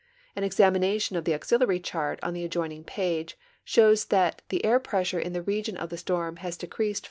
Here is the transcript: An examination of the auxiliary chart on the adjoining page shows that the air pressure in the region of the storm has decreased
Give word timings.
An 0.35 0.43
examination 0.43 1.15
of 1.15 1.25
the 1.25 1.33
auxiliary 1.35 1.79
chart 1.79 2.17
on 2.23 2.33
the 2.33 2.43
adjoining 2.43 2.83
page 2.83 3.37
shows 3.63 4.05
that 4.05 4.41
the 4.49 4.65
air 4.65 4.79
pressure 4.79 5.19
in 5.19 5.33
the 5.33 5.43
region 5.43 5.77
of 5.77 5.89
the 5.89 5.95
storm 5.97 6.37
has 6.37 6.57
decreased 6.57 6.99